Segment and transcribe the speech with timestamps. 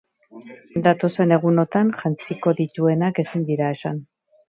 [0.87, 4.05] Datozen egunotan jantziko dituenak ezin dira esan.